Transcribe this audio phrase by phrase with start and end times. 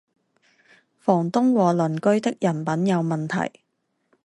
[0.97, 3.37] 房东和邻居的人品有问题